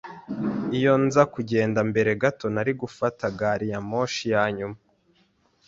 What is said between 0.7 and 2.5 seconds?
Iyo nza kugenda mbere gato,